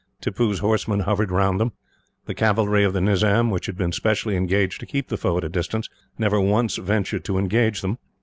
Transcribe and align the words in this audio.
Tippoo's 0.19 0.57
horsemen 0.57 1.01
hovered 1.01 1.29
round 1.29 1.59
them. 1.59 1.73
The 2.25 2.33
cavalry 2.33 2.83
of 2.83 2.91
the 2.93 3.01
Nizam, 3.01 3.51
which 3.51 3.67
had 3.67 3.77
been 3.77 3.91
specially 3.91 4.35
engaged 4.35 4.79
to 4.79 4.87
keep 4.87 5.09
the 5.09 5.15
foe 5.15 5.37
at 5.37 5.43
a 5.43 5.47
distance, 5.49 5.89
never 6.17 6.41
once 6.41 6.77
ventured 6.77 7.23
to 7.25 7.37
engage 7.37 7.81
them. 7.81 7.99